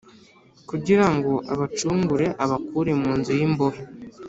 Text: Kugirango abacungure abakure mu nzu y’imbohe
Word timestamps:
Kugirango 0.69 1.31
abacungure 1.53 2.25
abakure 2.43 2.91
mu 3.01 3.11
nzu 3.19 3.31
y’imbohe 3.39 3.81